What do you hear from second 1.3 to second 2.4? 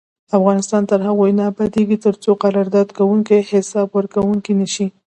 نه ابادیږي، ترڅو